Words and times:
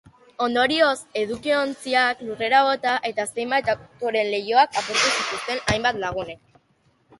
Ondorioz, 0.43 0.93
edukiontziak 1.23 2.23
lurrera 2.29 2.63
bota 2.69 2.95
eta 3.11 3.27
zenbait 3.33 3.71
autoren 3.75 4.33
leihoak 4.37 4.83
apurtu 4.83 5.15
zituzten 5.19 5.65
hainbat 5.75 6.05
lagunek. 6.09 6.45